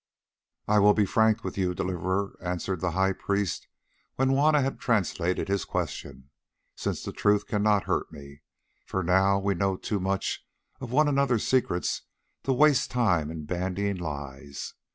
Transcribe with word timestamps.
"I 0.67 0.79
will 0.79 0.95
be 0.95 1.05
frank 1.05 1.43
with 1.43 1.59
you, 1.59 1.75
Deliverer," 1.75 2.35
answered 2.41 2.81
the 2.81 2.93
high 2.97 3.13
priest, 3.13 3.67
when 4.15 4.29
Juanna 4.31 4.63
had 4.63 4.79
translated 4.79 5.47
his 5.47 5.63
question, 5.63 6.31
"since 6.75 7.03
the 7.03 7.11
truth 7.11 7.45
cannot 7.45 7.83
hurt 7.83 8.11
me, 8.11 8.41
for 8.87 9.03
now 9.03 9.37
we 9.37 9.53
know 9.53 9.77
too 9.77 9.99
much 9.99 10.43
of 10.79 10.91
one 10.91 11.07
another's 11.07 11.47
secrets 11.47 12.01
to 12.45 12.51
waste 12.51 12.89
time 12.89 13.29
in 13.29 13.45
bandying 13.45 13.97
lies. 13.97 14.73